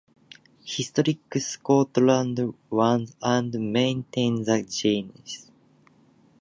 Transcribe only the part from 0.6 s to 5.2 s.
Historic Scotland owns and maintains the engine.